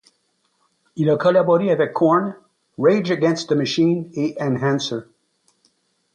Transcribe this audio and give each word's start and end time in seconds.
Il 0.95 1.11
a 1.11 1.15
collaboré 1.15 1.69
avec 1.69 1.93
KoЯn, 1.93 2.35
Rage 2.79 3.11
Against 3.11 3.49
the 3.49 3.55
Machine 3.55 4.09
et 4.15 4.35
Enhancer. 4.41 5.01